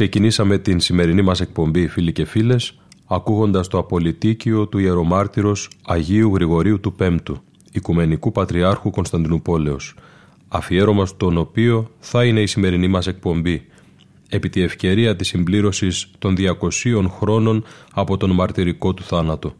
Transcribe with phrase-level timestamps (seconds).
[0.00, 6.80] Ξεκινήσαμε την σημερινή μας εκπομπή φίλοι και φίλες ακούγοντας το απολυτίκιο του ιερομάρτυρος Αγίου Γρηγορίου
[6.80, 9.94] του Πέμπτου, Οικουμενικού Πατριάρχου Κωνσταντινούπολεως,
[10.48, 13.66] αφιέρωμα στον οποίο θα είναι η σημερινή μας εκπομπή,
[14.28, 19.54] επί τη ευκαιρία της συμπλήρωσης των 200 χρόνων από τον μαρτυρικό του θάνατο.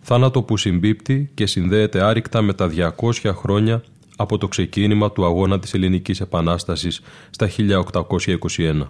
[0.00, 3.82] Θάνατο που συμπίπτει και συνδέεται άρρηκτα με τα 200 χρόνια
[4.16, 8.88] από το ξεκίνημα του αγώνα της Ελληνικής Επανάστασης στα 1821.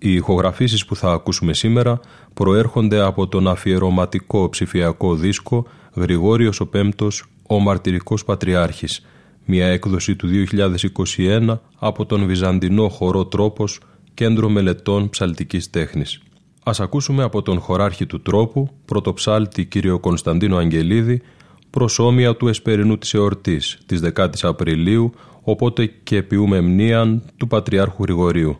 [0.00, 2.00] Οι ηχογραφήσεις που θα ακούσουμε σήμερα
[2.34, 9.06] προέρχονται από τον αφιερωματικό ψηφιακό δίσκο «Γρηγόριος ο Πέμπτος, ο Μαρτυρικός Πατριάρχης»,
[9.44, 13.80] μια έκδοση του 2021 από τον Βυζαντινό χορό Τρόπος,
[14.14, 16.22] Κέντρο Μελετών Ψαλτικής Τέχνης.
[16.64, 21.22] Ας ακούσουμε από τον χωράρχη του Τρόπου, πρωτοψάλτη κύριο Κωνσταντίνο Αγγελίδη,
[21.70, 28.58] προσώμια του εσπερινού της εορτής, της 10 Απριλίου, οπότε και ποιούμε μνήαν του Πατριάρχου Γρηγορίου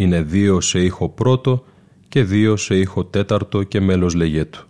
[0.00, 1.64] είναι δύο σε ήχο πρώτο
[2.08, 4.66] και δύο σε ήχο τέταρτο και μέλος λεγέτου.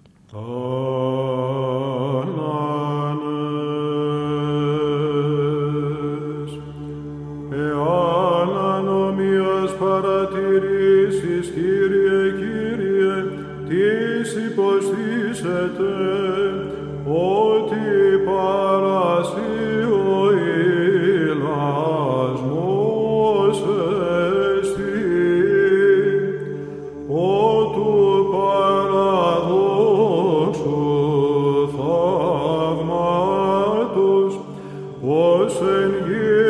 [35.03, 36.50] 我身约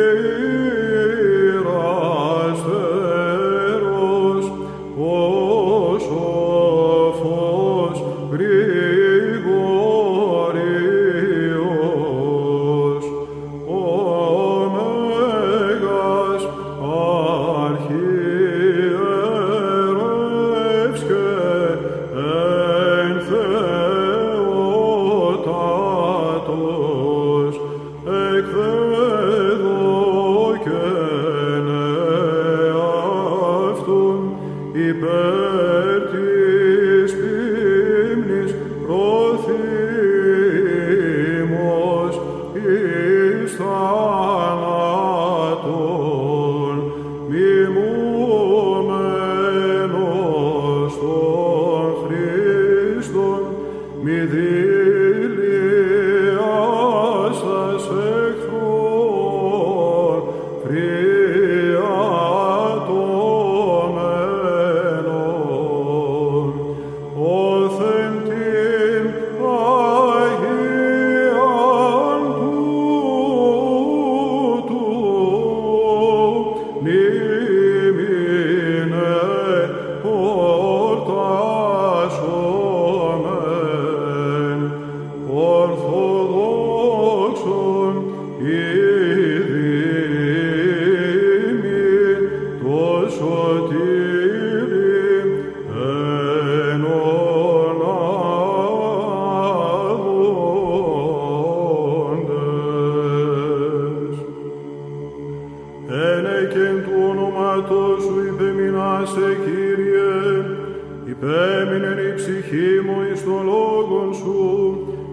[111.21, 114.39] έμεινε η ψυχή μου εις το λόγο σου,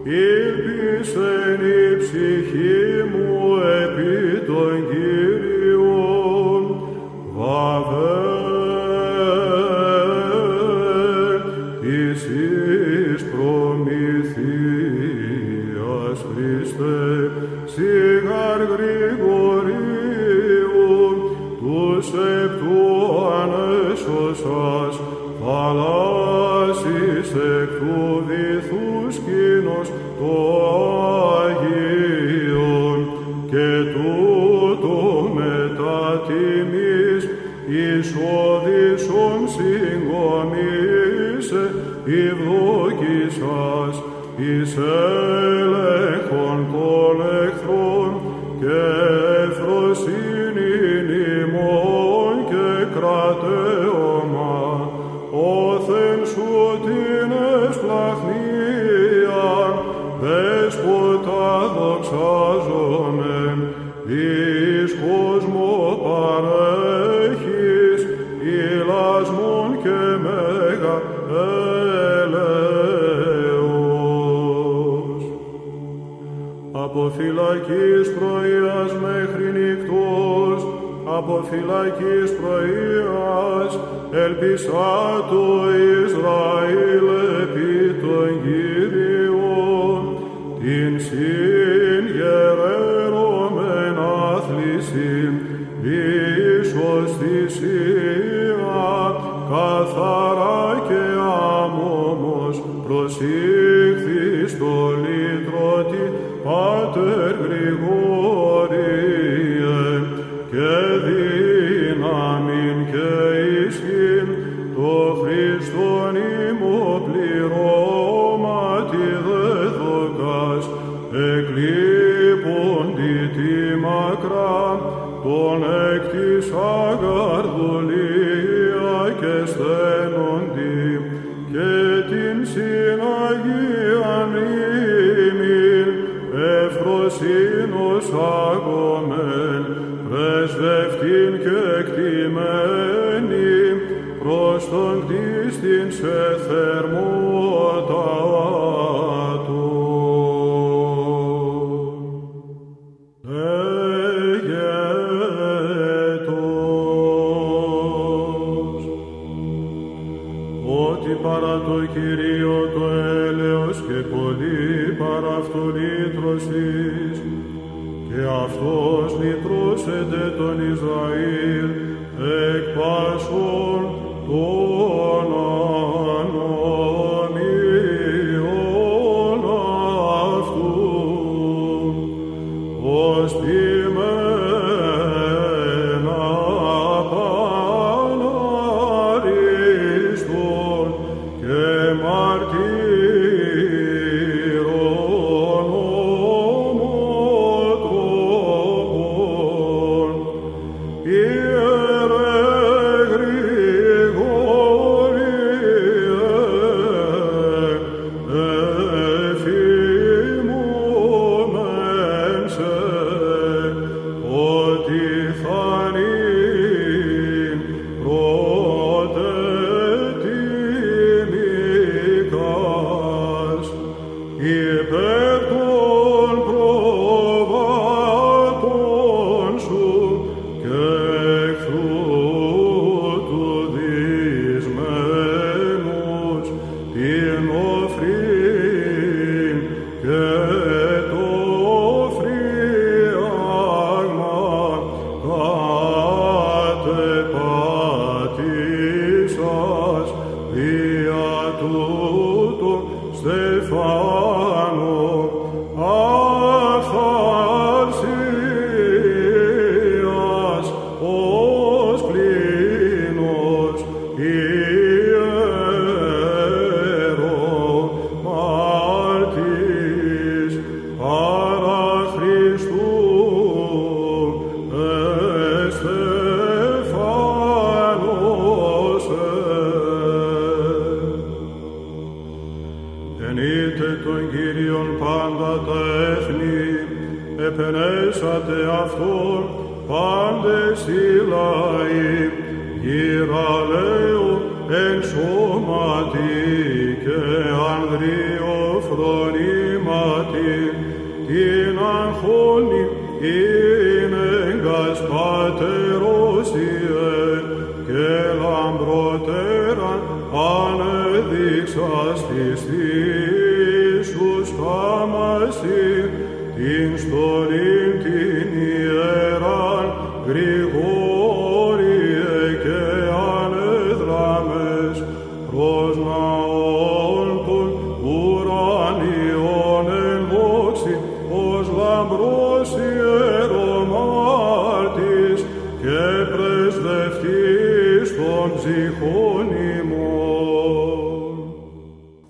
[0.04, 1.58] ήλπισε
[1.92, 2.97] η ψυχή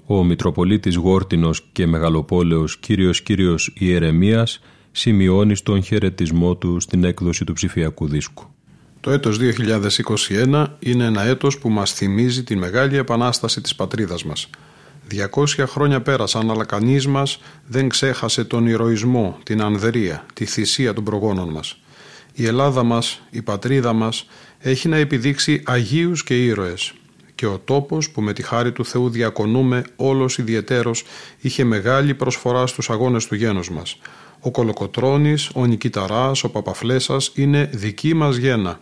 [0.06, 4.60] Ο Μητροπολίτης Γόρτινος και Μεγαλοπόλεως κύριος κύριος Ιερεμίας
[4.92, 8.44] σημειώνει στον χαιρετισμό του στην έκδοση του ψηφιακού δίσκου.
[9.00, 9.38] Το έτος
[10.48, 14.50] 2021 είναι ένα έτος που μας θυμίζει τη μεγάλη επανάσταση της πατρίδας μας.
[15.10, 21.04] 200 χρόνια πέρασαν, αλλά κανείς μας δεν ξέχασε τον ηρωισμό, την ανδρεία, τη θυσία των
[21.04, 21.78] προγόνων μας.
[22.32, 24.26] Η Ελλάδα μας, η πατρίδα μας,
[24.58, 26.92] έχει να επιδείξει Αγίους και ήρωες.
[27.34, 31.04] Και ο τόπος που με τη χάρη του Θεού διακονούμε όλος ιδιαιτέρως
[31.40, 33.98] είχε μεγάλη προσφορά στους αγώνες του γένους μας.
[34.40, 38.80] Ο Κολοκοτρώνης, ο Νικηταράς, ο Παπαφλέσας είναι δική μας γένα.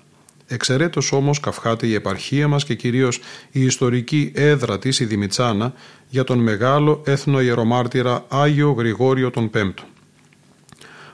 [0.49, 5.73] Εξαιρέτως όμως καυχάται η επαρχία μας και κυρίως η ιστορική έδρα της η Δημητσάνα
[6.09, 9.83] για τον μεγάλο έθνο ιερομάρτυρα Άγιο Γρηγόριο τον Πέμπτο.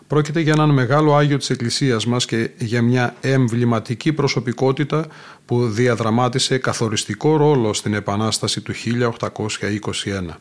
[0.06, 5.06] Πρόκειται για έναν μεγάλο Άγιο της Εκκλησίας μας και για μια εμβληματική προσωπικότητα
[5.44, 10.38] που διαδραμάτισε καθοριστικό ρόλο στην Επανάσταση του 1821.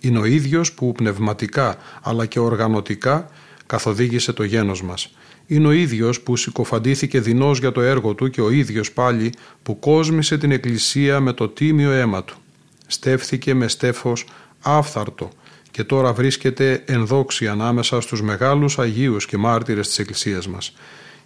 [0.00, 3.30] Είναι ο ίδιος που πνευματικά αλλά και οργανωτικά
[3.66, 5.10] καθοδήγησε το γένος μας.
[5.52, 9.32] Είναι ο ίδιος που συκοφαντήθηκε δεινός για το έργο του και ο ίδιος πάλι
[9.62, 12.36] που κόσμησε την Εκκλησία με το τίμιο αίμα του.
[12.86, 14.24] Στέφθηκε με στέφος
[14.60, 15.30] άφθαρτο
[15.70, 20.74] και τώρα βρίσκεται ενδόξη ανάμεσα στους μεγάλους Αγίους και μάρτυρες της Εκκλησίας μας.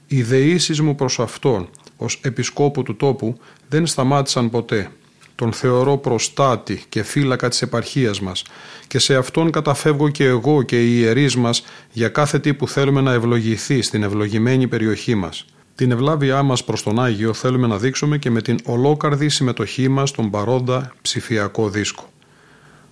[0.06, 4.90] Οι δεήσεις μου προς Αυτόν ως επισκόπου του τόπου δεν σταμάτησαν ποτέ.
[5.36, 8.44] Τον θεωρώ προστάτη και φύλακα της επαρχίας μας
[8.86, 13.00] και σε Αυτόν καταφεύγω και εγώ και οι ιερείς μας για κάθε τι που θέλουμε
[13.00, 15.44] να ευλογηθεί στην ευλογημένη περιοχή μας.
[15.74, 20.08] Την ευλάβειά μας προς τον Άγιο θέλουμε να δείξουμε και με την ολόκαρδη συμμετοχή μας
[20.08, 22.08] στον παρόντα ψηφιακό δίσκο.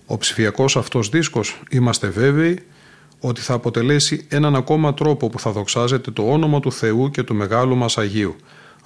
[0.05, 2.59] Ο ψηφιακός αυτός δίσκος είμαστε βέβαιοι
[3.19, 7.35] ότι θα αποτελέσει έναν ακόμα τρόπο που θα δοξάζεται το όνομα του Θεού και του
[7.35, 8.35] Μεγάλου μας Αγίου.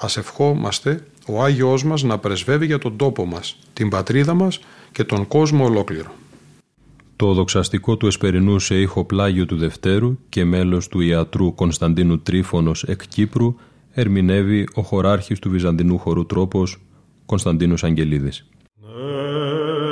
[0.02, 4.60] Ας ευχόμαστε ο Άγιος μας να πρεσβεύει για τον τόπο μας, την πατρίδα μας
[4.92, 6.12] και τον κόσμο ολόκληρο.
[7.16, 12.84] Το δοξαστικό του Εσπερινού σε ήχο πλάγιο του Δευτέρου και μέλος του ιατρού Κωνσταντίνου Τρίφωνος
[12.84, 13.56] εκ Κύπρου
[13.92, 16.78] ερμηνεύει ο χωράρχης του Βυζαντινού χορού τρόπος
[17.26, 18.46] Κωνσταντίνος Αγγελίδης.
[18.82, 19.89] Yeah.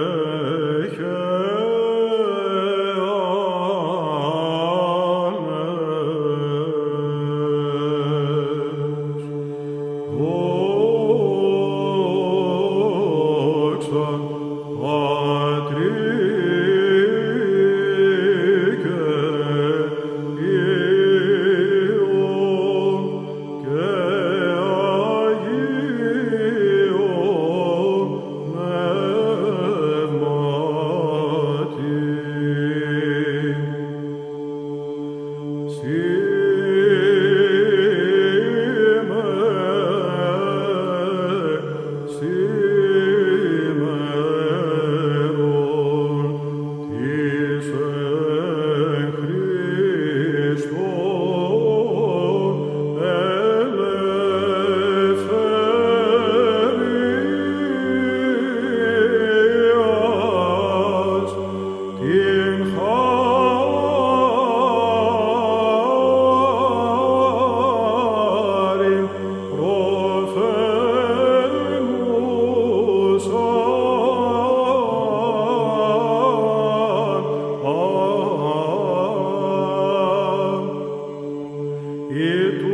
[82.20, 82.67] e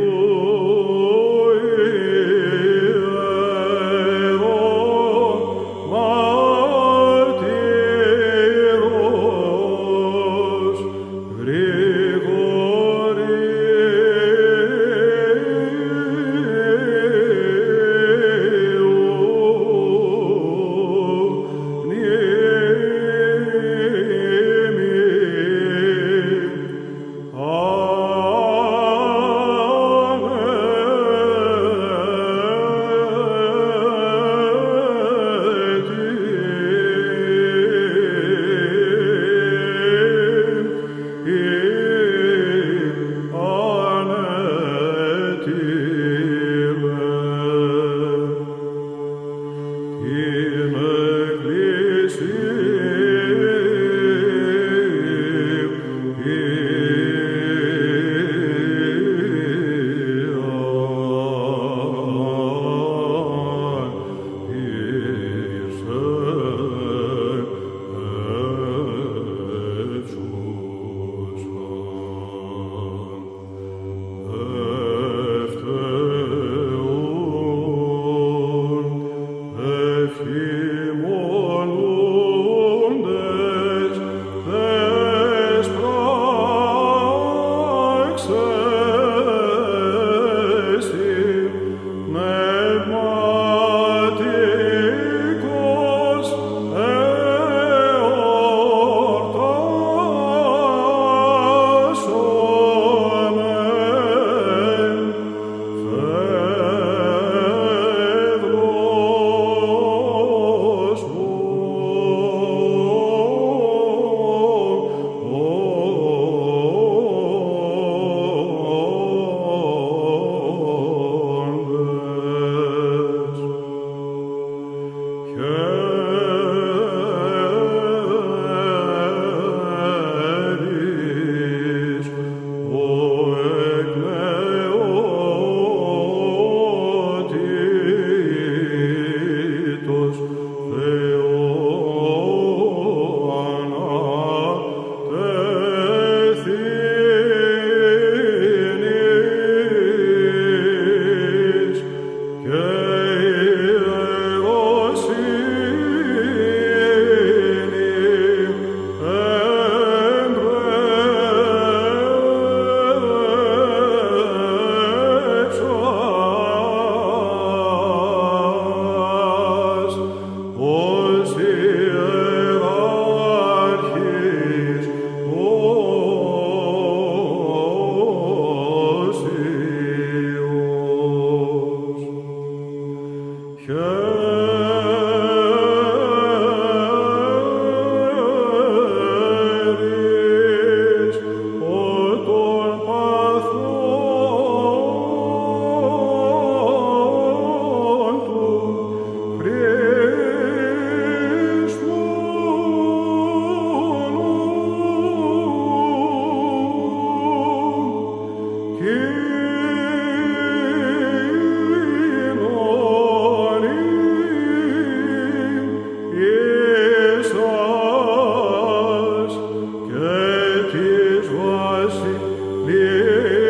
[222.73, 223.42] here.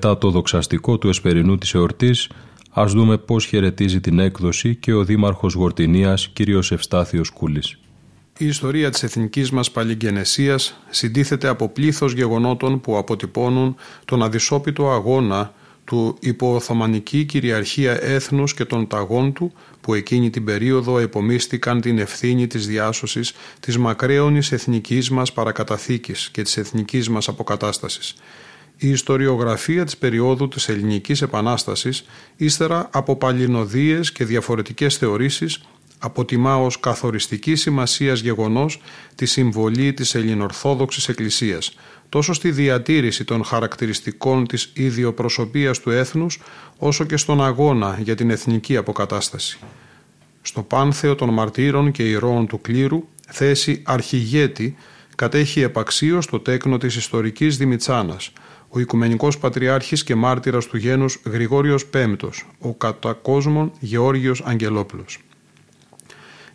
[0.00, 2.28] Μετά το δοξαστικό του εσπερινού της εορτής,
[2.70, 6.40] ας δούμε πώς χαιρετίζει την έκδοση και ο Δήμαρχος Γορτινίας, κ.
[6.70, 7.78] Ευστάθιος Κούλης.
[8.38, 15.52] Η ιστορία της εθνικής μας παλιγενεσίας συντίθεται από πλήθος γεγονότων που αποτυπώνουν τον αδυσόπιτο αγώνα
[15.84, 22.46] του υποοθωμανική κυριαρχία έθνους και των ταγών του που εκείνη την περίοδο επομίστηκαν την ευθύνη
[22.46, 28.14] της διάσωσης της μακραίωνης εθνικής μας παρακαταθήκης και της εθνικής μας αποκατάστασης
[28.78, 32.04] η ιστοριογραφία της περίοδου της Ελληνικής Επανάστασης,
[32.36, 35.60] ύστερα από παλινοδίες και διαφορετικές θεωρήσεις,
[35.98, 38.80] αποτιμά ως καθοριστική σημασίας γεγονός
[39.14, 41.76] τη συμβολή της Ελληνορθόδοξης Εκκλησίας,
[42.08, 46.40] τόσο στη διατήρηση των χαρακτηριστικών της ιδιοπροσωπίας του έθνους,
[46.78, 49.58] όσο και στον αγώνα για την εθνική αποκατάσταση.
[50.42, 54.76] Στο πάνθεο των μαρτύρων και ηρώων του κλήρου, θέση αρχηγέτη
[55.16, 58.32] κατέχει επαξίως το τέκνο της ιστορικής Δημητσάνας,
[58.68, 65.18] ο Οικουμενικός Πατριάρχης και μάρτυρας του γένους Γρηγόριος Πέμπτος, ο κατακόσμων Γεώργιος Αγγελόπουλος.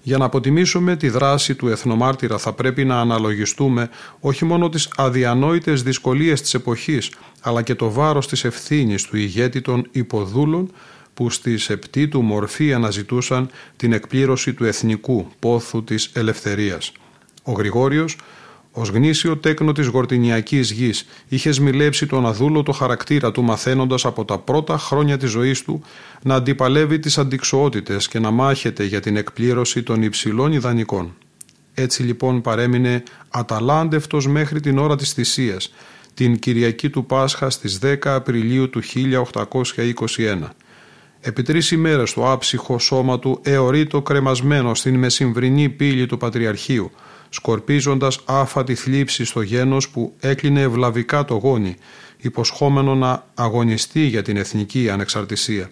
[0.06, 5.84] Για να αποτιμήσουμε τη δράση του εθνομάρτυρα θα πρέπει να αναλογιστούμε όχι μόνο τις αδιανόητες
[5.84, 10.72] δυσκολίες της εποχής, αλλά και το βάρος της ευθύνης του ηγέτη των υποδούλων
[11.14, 16.92] που στη σεπτή του μορφή αναζητούσαν την εκπλήρωση του εθνικού πόθου της ελευθερίας.
[17.44, 18.16] Ο Γρηγόριος
[18.76, 24.40] Ω γνήσιο τέκνο της γορτινιακής γης, είχε σμιλέψει τον αδούλωτο χαρακτήρα του, μαθαίνοντας από τα
[24.40, 25.82] πρώτα χρόνια της ζωής του
[26.24, 31.16] να αντιπαλεύει τις αντικσοότητες και να μάχεται για την εκπλήρωση των υψηλών ιδανικών.
[31.74, 35.74] Έτσι λοιπόν παρέμεινε αταλάντευτος μέχρι την ώρα της θυσίας,
[36.14, 40.50] την Κυριακή του Πάσχα στις 10 Απριλίου του 1821.
[41.20, 46.92] Επί τρεις ημέρες το άψυχο σώμα του εωρείτο κρεμασμένο στην μεσημβρινή πύλη του Πατριαρχείου,
[47.34, 51.76] σκορπίζοντας άφατη θλίψη στο γένος που έκλεινε ευλαβικά το γόνι,
[52.18, 55.72] υποσχόμενο να αγωνιστεί για την εθνική ανεξαρτησία.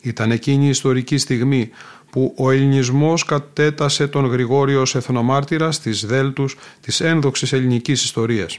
[0.00, 1.70] Ήταν εκείνη η ιστορική στιγμή
[2.10, 8.58] που ο ελληνισμός κατέτασε τον Γρηγόριο ως εθνομάρτυρα στις δέλτους της ένδοξης ελληνικής ιστορίας.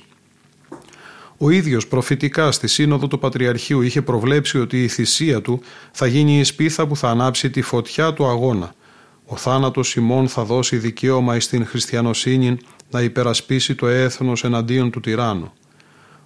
[1.37, 6.39] Ο ίδιος προφητικά στη σύνοδο του Πατριαρχείου είχε προβλέψει ότι η θυσία του θα γίνει
[6.39, 8.73] η σπίθα που θα ανάψει τη φωτιά του αγώνα–
[9.29, 12.57] ο θάνατος ημών θα δώσει δικαίωμα στην χριστιανοσύνη
[12.91, 15.51] να υπερασπίσει το έθνος εναντίον του τυράννου.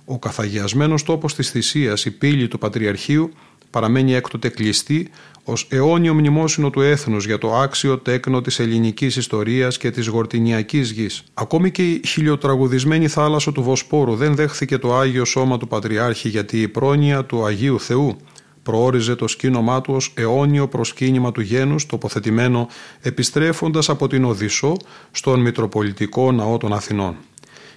[0.05, 3.33] Ο καθαγιασμένος τόπος της θυσίας, η πύλη του Πατριαρχείου,
[3.69, 5.09] παραμένει έκτοτε κλειστή
[5.43, 10.91] ως αιώνιο μνημόσυνο του έθνους για το άξιο τέκνο της ελληνικής ιστορίας και της γορτινιακής
[10.91, 11.23] γης.
[11.33, 16.61] Ακόμη και η χιλιοτραγουδισμένη θάλασσα του Βοσπόρου δεν δέχθηκε το Άγιο Σώμα του Πατριάρχη γιατί
[16.61, 18.17] η πρόνοια του Αγίου Θεού
[18.63, 22.67] προόριζε το σκήνομά του ως αιώνιο προσκύνημα του γένους τοποθετημένο
[23.01, 24.77] επιστρέφοντας από την Οδυσσό
[25.11, 27.15] στον Μητροπολιτικό Ναό των Αθηνών.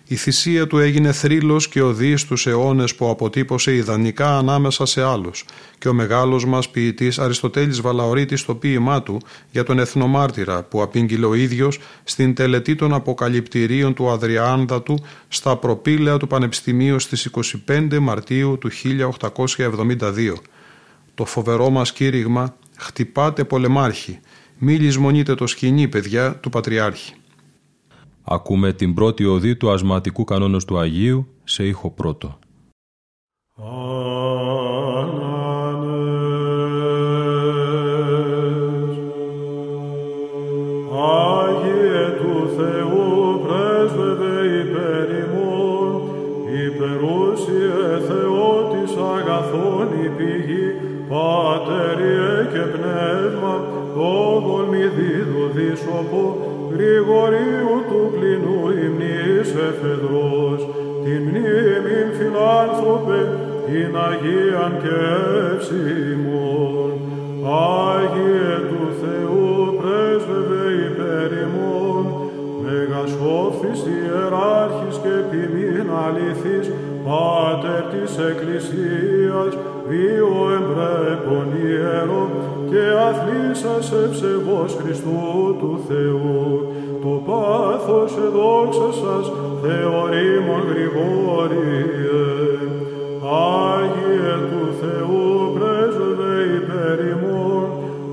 [0.06, 5.44] Η θυσία του έγινε θρύλος και οδή στους αιώνες που αποτύπωσε ιδανικά ανάμεσα σε άλλους
[5.78, 9.20] και ο μεγάλος μας ποιητής Αριστοτέλης Βαλαωρίτης στο ποίημά του
[9.50, 16.16] για τον εθνομάρτυρα που απήγγειλε ο ίδιος στην τελετή των αποκαλυπτηρίων του Αδριάνδατου στα προπήλαια
[16.16, 17.30] του Πανεπιστημίου στις
[17.68, 18.70] 25 Μαρτίου του
[19.56, 20.32] 1872
[21.14, 24.20] το φοβερό μας κήρυγμα «Χτυπάτε πολεμάρχη,
[24.58, 27.14] μη λησμονείτε το σκηνή, παιδιά, του Πατριάρχη».
[28.22, 32.38] Ακούμε την πρώτη οδή του ασματικού κανόνος του Αγίου σε ήχο πρώτο.
[56.74, 60.60] Γρηγορίου του πληνού υμνής εφεδρός,
[61.04, 63.20] την μνήμη φιλάνθρωπε,
[63.66, 64.98] την Αγίαν και
[65.54, 66.90] ευσημών.
[67.90, 72.04] Άγιε του Θεού πρέσβευε υπέρ ημών,
[72.64, 76.66] μεγασόφης ιεράρχης και ποιμήν αληθής,
[77.06, 79.52] Πάτερ της Εκκλησίας,
[79.88, 82.24] βίο εμπρέπον ιερό,
[82.74, 86.42] και αθλήσας ευσεβώς Χριστού του Θεού.
[87.02, 89.26] Το πάθος εδόξα σας
[89.62, 92.26] Θεορήμων Γρηγόριε.
[93.74, 97.66] Άγιε του Θεού πρέσβευε υπέρ ημών,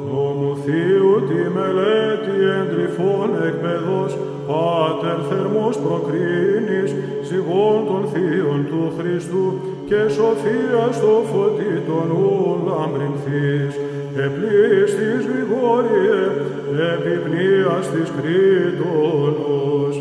[0.09, 4.11] νόμου Θείου τη μελέτη εντρυφών εκπαιδός,
[4.47, 6.91] Πάτερ θερμός προκρίνης,
[7.27, 9.45] ζυγών των θείων του Χριστού
[9.89, 13.90] και σοφία στο φωτί των ουλαμπρινθείς.
[14.15, 16.21] Επλήστης Γρηγόριε,
[16.93, 19.95] επιπνίας της Κρήτονος,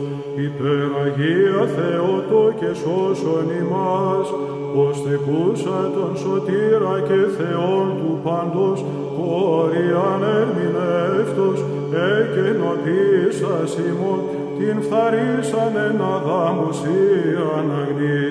[0.47, 4.29] υπεραγία Θεότο και σώσον ημάς,
[4.77, 8.85] ως τεκούσα τον σωτήρα και Θεόν του πάντος,
[9.17, 11.65] χωρίαν ερμηνεύτος,
[12.11, 14.21] εκενοποίησας ημών,
[14.59, 18.31] την φθαρίσαν εν αδάμουσίαν αγνή,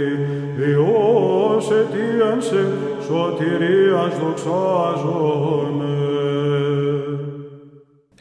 [0.60, 2.62] Διός αιτίαν σε
[3.06, 5.69] σωτηρίας δοξάζομαι.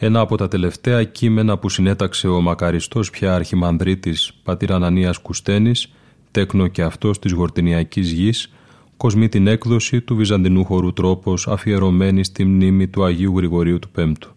[0.00, 5.92] Ένα από τα τελευταία κείμενα που συνέταξε ο μακαριστός πια αρχιμανδρίτης πατήρ Ανανίας Κουστένης,
[6.30, 8.52] τέκνο και αυτός της γορτινιακής γης,
[8.96, 14.34] κοσμεί την έκδοση του βυζαντινού χορού τρόπος αφιερωμένη στη μνήμη του Αγίου Γρηγορίου του Πέμπτου.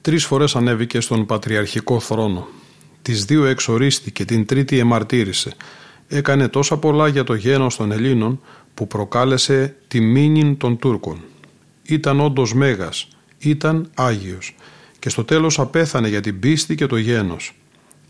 [0.00, 2.46] Τρεις φορές ανέβηκε στον πατριαρχικό θρόνο.
[3.02, 5.52] Τις δύο εξορίστηκε, την τρίτη εμαρτύρησε.
[6.08, 8.40] Έκανε τόσα πολλά για το γένος των Ελλήνων
[8.74, 11.18] που προκάλεσε τη μήνυν των Τούρκων.
[11.82, 13.08] Ήταν όντως μέγας,
[13.38, 14.54] ήταν Άγιος
[15.02, 17.54] και στο τέλος απέθανε για την πίστη και το γένος.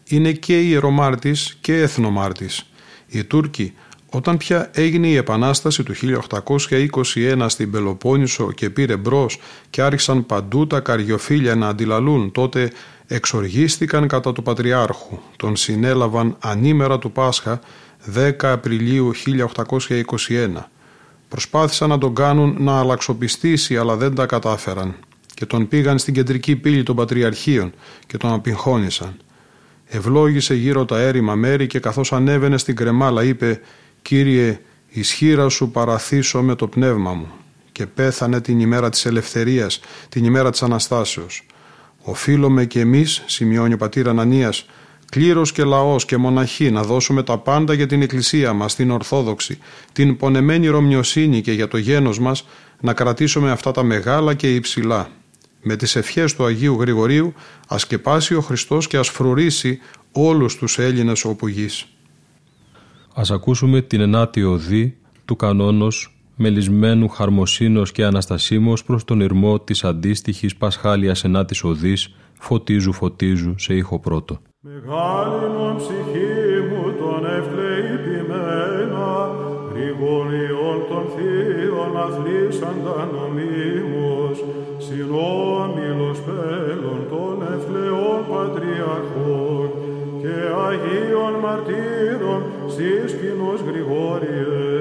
[0.05, 2.67] Είναι και ιερομάρτης και εθνομάρτης.
[3.07, 3.75] Οι Τούρκοι
[4.11, 9.39] όταν πια έγινε η Επανάσταση του 1821 στην Πελοπόννησο και πήρε μπρος
[9.71, 12.73] και άρχισαν παντού τα καριοφύλια να αντιλαλούν, τότε
[13.07, 15.19] εξοργίστηκαν κατά του Πατριάρχου.
[15.37, 17.61] Τον συνέλαβαν ανήμερα του Πάσχα
[18.15, 20.69] 10 Απριλίου 1821.
[21.29, 24.97] Προσπάθησαν να τον κάνουν να αλλαξοπιστήσει αλλά δεν τα κατάφεραν
[25.35, 27.73] και τον πήγαν στην κεντρική πύλη των Πατριαρχείων
[28.07, 29.17] και τον απειγχώνησαν.
[29.87, 33.61] Ευλόγησε γύρω τα έρημα μέρη και καθώς ανέβαινε στην κρεμάλα είπε
[34.03, 37.29] «Κύριε, ισχύρα σου παραθήσω με το πνεύμα μου»
[37.73, 41.47] και πέθανε την ημέρα της ελευθερίας, την ημέρα της Αναστάσεως.
[42.03, 44.67] Οφείλουμε και εμείς, σημειώνει ο πατήρ Ανανίας,
[45.11, 49.59] κλήρος και λαός και μοναχή να δώσουμε τα πάντα για την Εκκλησία μας, την Ορθόδοξη,
[49.93, 52.47] την πονεμένη Ρωμιοσύνη και για το γένος μας,
[52.81, 55.11] να κρατήσουμε αυτά τα μεγάλα και υψηλά.
[55.63, 57.33] Με τις ευχές του Αγίου Γρηγορίου
[57.69, 57.87] ας
[58.31, 59.79] ο Χριστός και ας φρουρήσει
[60.13, 61.87] όλους τους Έλληνες όπου γης.
[63.15, 69.85] Ας ακούσουμε την ενάτη οδή του κανόνος μελισμένου χαρμοσύνος και αναστασίμος προς τον ηρμό της
[69.85, 74.41] αντίστοιχης Πασχάλιας ενάτης οδής «Φωτίζου, φωτίζου» σε ήχο πρώτο.
[74.61, 79.11] Μεγάλη ψυχή μου τον ευκλεϊπημένα,
[79.73, 83.92] γρηγοριών των θείων αθλήσαντα νομίμως,
[85.13, 89.69] συνόμιλος πέλων των ευκλαιών πατριαρχών
[90.21, 90.37] και
[90.69, 92.43] Αγίων μαρτύρων
[92.75, 94.81] σεις κοινός Γρηγόριε,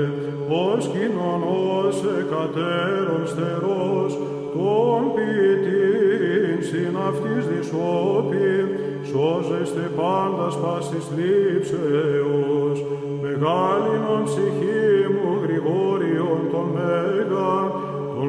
[0.67, 1.41] ως κοινών
[1.75, 4.11] ως εκατέρων στερός,
[4.55, 8.67] τον ποιητήν συν αυτής δυσόπιν,
[9.11, 12.77] σώζεστε πάντα πάσης λήψεως,
[13.23, 15.10] μεγάλην ψυχή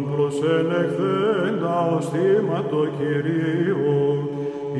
[0.03, 4.29] τον προσενεχθέντα ως θύματο Κυρίου,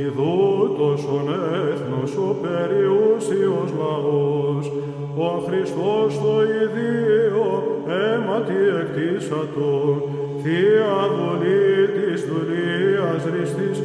[0.05, 1.29] ιδούτος ον
[1.69, 4.73] έθνος ο περιούσιος λαός,
[5.17, 7.47] ο Χριστός το ιδίο
[7.89, 9.73] αίματι εκτίσατο,
[10.43, 13.79] Θεία Βουλή της δουλείας ριστής,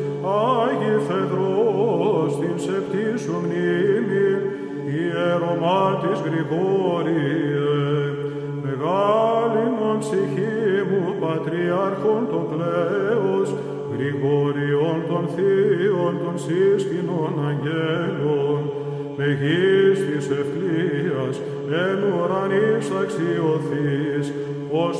[0.61, 4.29] Άγι Φεδρός, την σεπτή σου μνήμη,
[4.95, 6.86] ιερομάτης Γρηγόριε,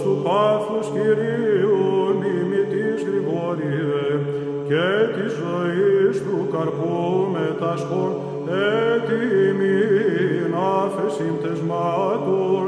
[0.08, 1.80] του πάθους Κυρίου
[2.20, 4.06] μιμητής Γρηγόριε,
[4.70, 6.98] και της ζωής του καρπού
[7.36, 8.12] μετασχών,
[8.94, 12.64] έτοιμην άφεσιν τεσμάτων,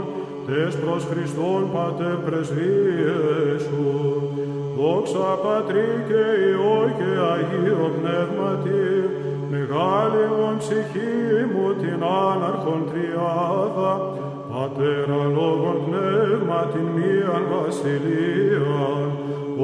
[0.48, 3.88] τες προς Χριστόν Πατέ πρεσβείες σου.
[4.78, 8.89] Δόξα Πατρί και Υιό και Αγίο Πνεύματι,
[16.72, 19.10] την μίαν βασιλείαν,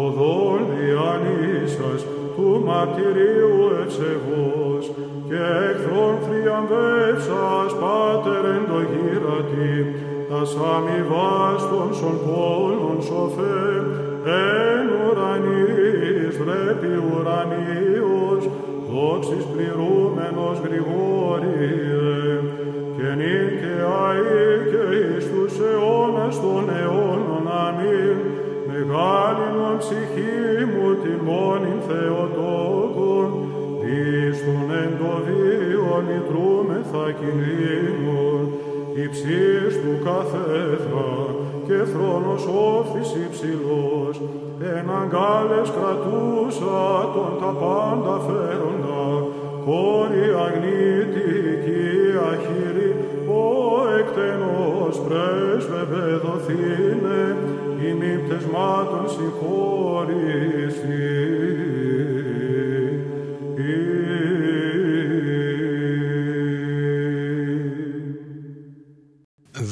[0.03, 2.01] οδόν διανύσας
[2.35, 4.83] του μαρτυρίου ευσεβώς
[5.27, 9.75] και εχθρόν θριαμβεύσας Πάτερ εν το γύρατη,
[10.29, 13.65] τας αμοιβάς των σον πόλων σοφέ,
[14.49, 16.35] εν ουρανίς
[16.69, 18.43] επί ουρανίους,
[18.91, 20.94] δόξης πληρούμενος Γρηγόριε,
[34.99, 38.41] το βίο λυτρούμεθα κινδύνων,
[39.03, 41.13] υψής του καθέθρα
[41.67, 42.43] και θρόνος
[42.75, 44.15] όφης υψηλός,
[44.73, 49.05] εν αγκάλες κρατούσα τον τα πάντα φέροντα,
[49.65, 51.86] κόρη αγνήτικη
[52.31, 52.91] αχύρη,
[53.41, 53.43] ο
[53.99, 57.21] εκτενός πρέσβευε δοθήνε,
[57.88, 61.14] ημί πτεσμάτων συγχώρηση.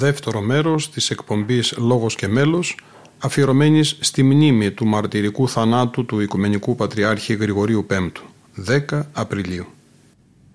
[0.04, 2.78] Δεύτερο μέρος της εκπομπής «Λόγος και μέλος»
[3.20, 8.24] αφιερωμένης στη μνήμη του μαρτυρικού θανάτου του Οικουμενικού Πατριάρχη Γρηγορίου Πέμπτου,
[8.56, 9.66] 10 Απριλίου.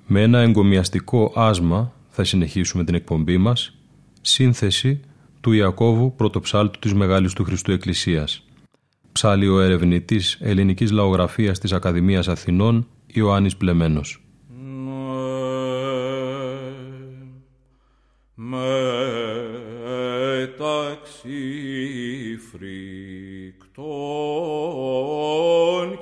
[0.06, 3.74] Με ένα εγκομιαστικό άσμα θα συνεχίσουμε την εκπομπή μας,
[4.20, 5.00] σύνθεση
[5.40, 8.44] του Ιακώβου πρωτοψάλτου της Μεγάλης του Χριστού Εκκλησίας.
[9.12, 14.22] Ψάλει ο ερευνητής ελληνικής λαογραφίας της Ακαδημίας Αθηνών Ιωάννης Πλεμένος.
[22.50, 23.18] Φρικτών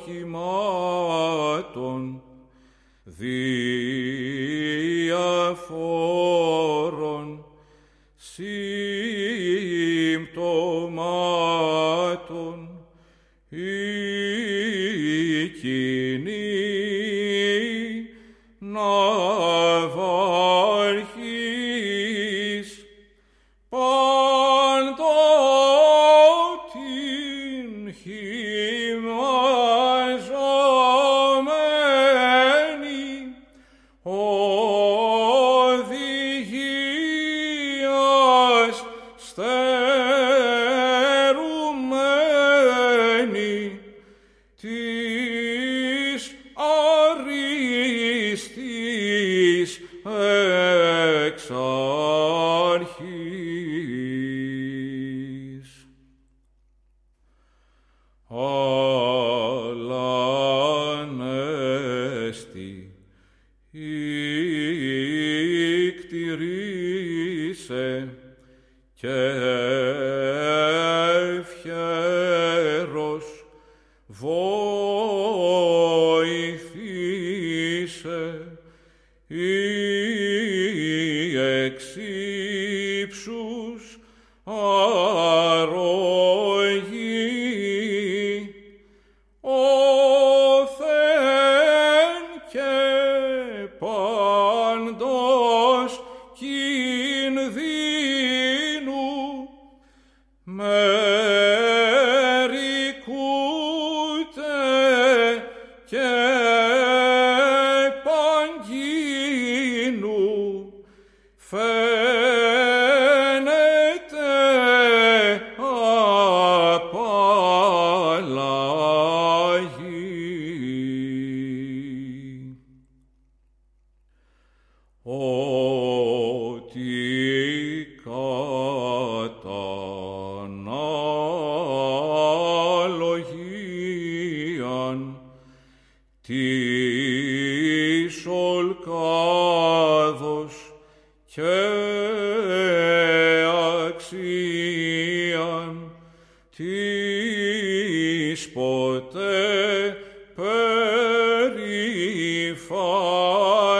[0.04, 1.42] κυμάτων
[3.04, 3.84] διαφόρων
[8.16, 8.76] συμπτωμάτων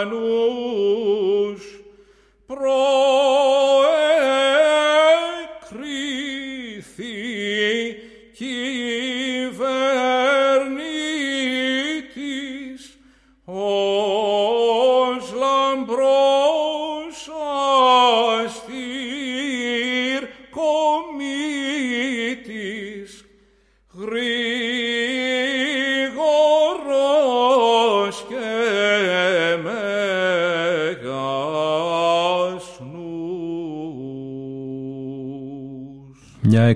[0.03, 1.63] manus
[2.47, 3.16] pro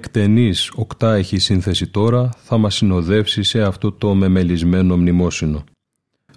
[0.04, 5.64] εκτενής έχει σύνθεση τώρα θα μας συνοδεύσει σε αυτό το μεμελισμένο μνημόσυνο.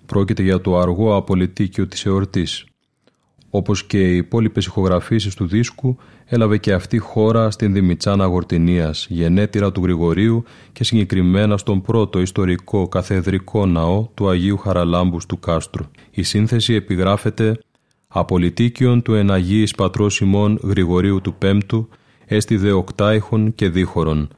[0.07, 2.67] Πρόκειται για το αργό απολυτίκιο της εορτής.
[3.51, 9.73] Όπως και οι υπόλοιπες ηχογραφήσεις του δίσκου, έλαβε και αυτή χώρα στην Δημητσάνα Γορτινίας, γενέτειρα
[9.73, 15.85] του Γρηγορίου και συγκεκριμένα στον πρώτο ιστορικό καθεδρικό ναό του Αγίου Χαραλάμπους του Κάστρου.
[16.11, 17.59] Η σύνθεση επιγράφεται
[18.09, 21.89] «Απολυτίκιον του εναγίης πατρός ημών Γρηγορίου του Πέμπτου,
[22.27, 24.29] έστι δε οκτάιχων και δίχωρον,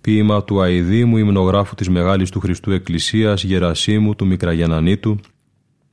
[0.00, 5.18] ποίημα του αηδήμου υμνογράφου της Μεγάλης του Χριστού Εκκλησίας Γερασίμου του Μικραγενανίτου,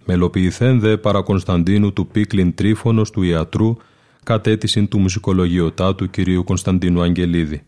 [0.06, 3.76] μελοποιηθέν δε παρακονσταντίνου του Πίκλιν Τρίφωνος του Ιατρού,
[4.24, 7.62] κατέτησιν του μουσικολογιωτάτου κυρίου Κωνσταντίνου Αγγελίδη.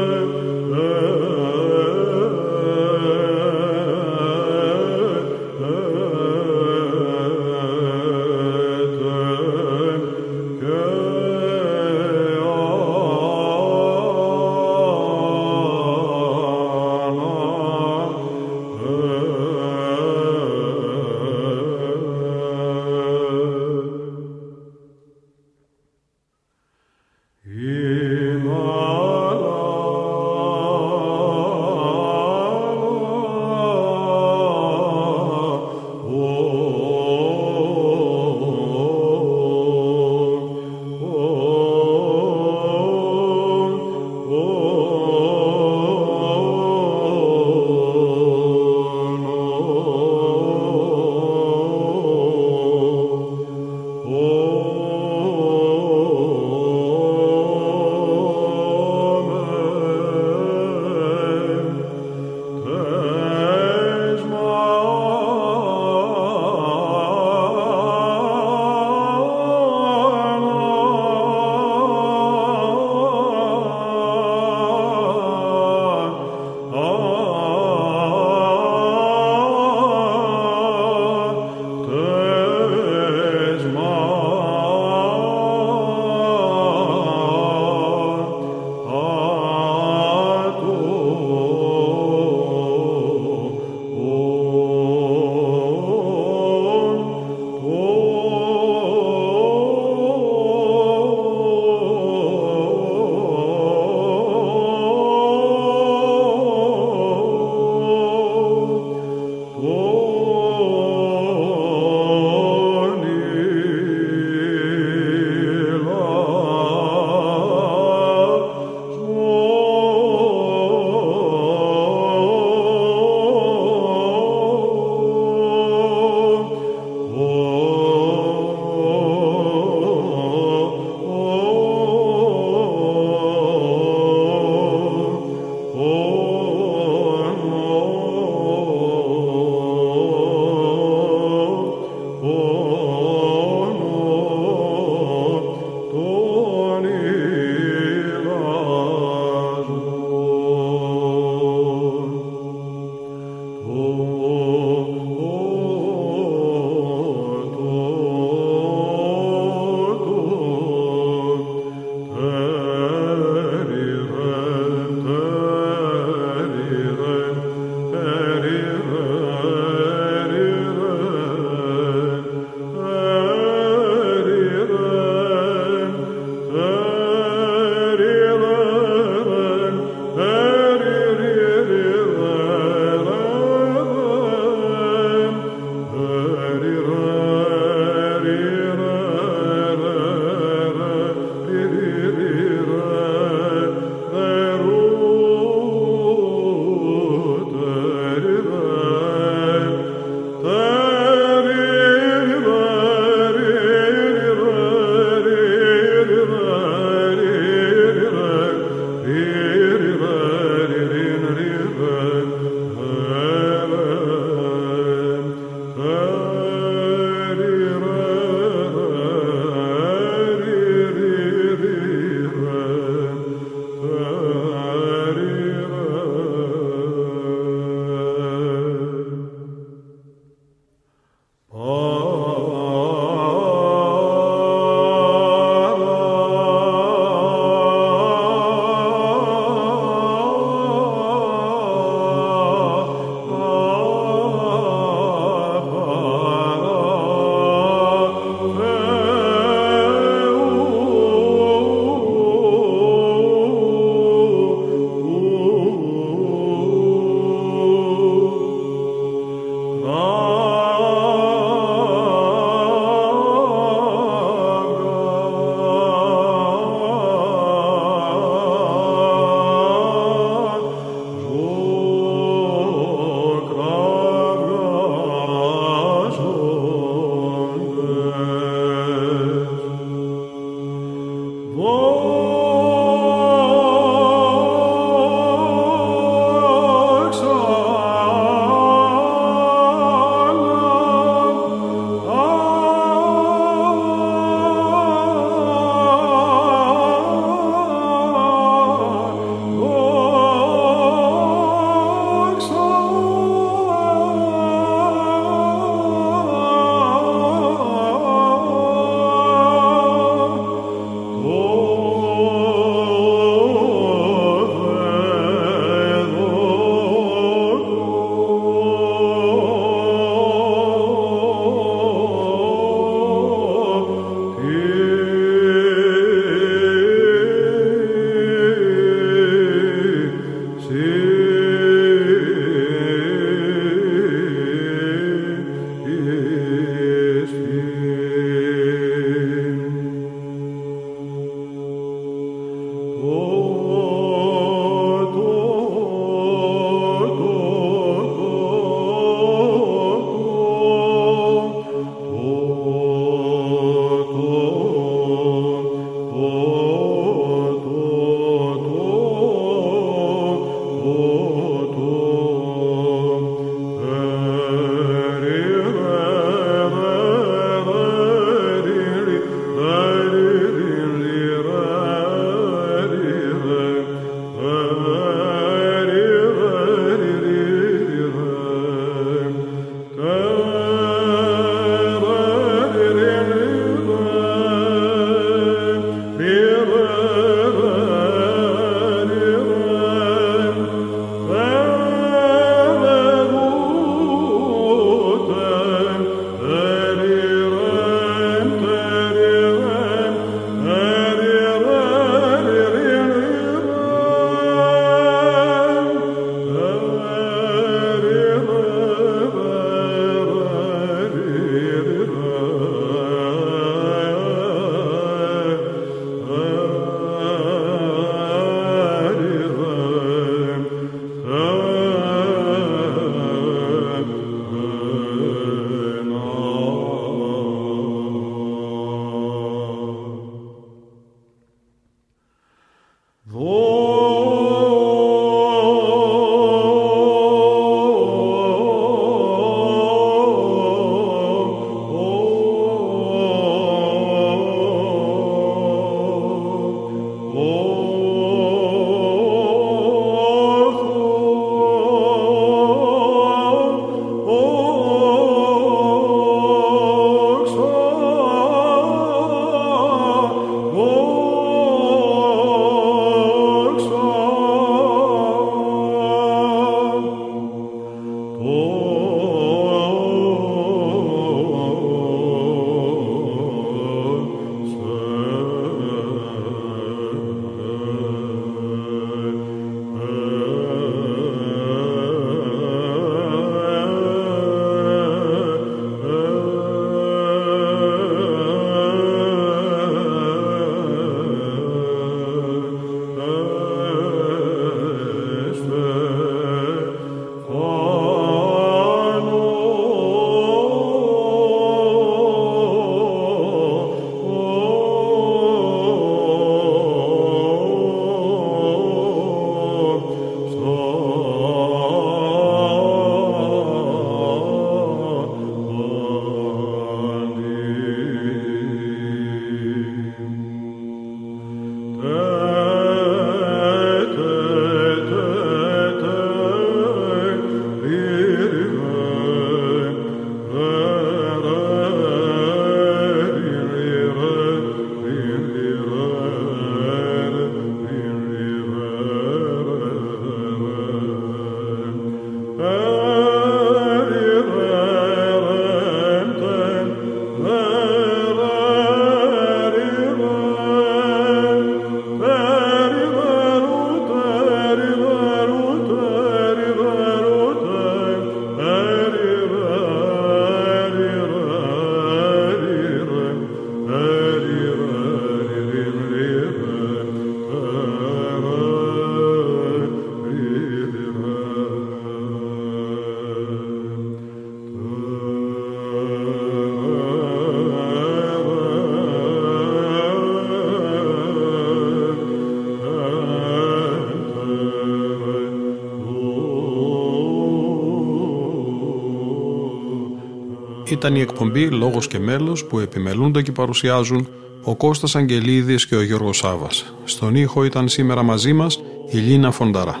[590.90, 594.28] Ήταν η εκπομπή «Λόγος και μέλος» που επιμελούνται και παρουσιάζουν
[594.62, 596.94] ο Κώστας Αγγελίδης και ο Γιώργος Σάβας.
[597.04, 598.80] Στον ήχο ήταν σήμερα μαζί μας
[599.10, 600.00] η Λίνα Φονταρά.